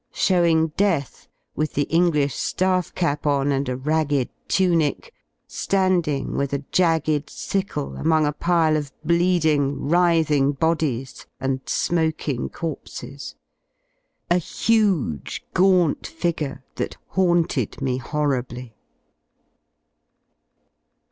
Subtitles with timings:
[0.15, 5.13] showing Death, with the English ^ ^ff cap on and a ragged tunic,
[5.47, 12.49] ^landing with a jagged L sickle among a pile of bleeding, writhing bodies and smoking
[12.49, 13.35] V corpses—
[14.31, 18.73] a huge gaunt figure that haunted me horribly.